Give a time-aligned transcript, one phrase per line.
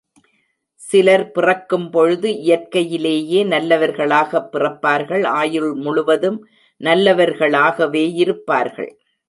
[0.75, 6.47] சிலர் பிறக்கும் பொழுது இயற்கையிலேயே நல்லவர்களாகப் பிறப்பார்கள் ஆயுள் முழுவதும்
[6.81, 8.91] நல்லவர்களாகவே இருப்பார்கள்.